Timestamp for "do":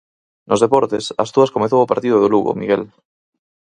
2.19-2.31